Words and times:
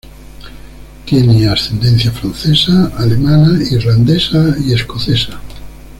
Tiene 1.05 1.47
ascendencia 1.47 2.11
francesa, 2.11 2.91
alemana, 2.97 3.59
irlandesa 3.69 4.55
y 4.59 4.73
escocesa. 4.73 5.39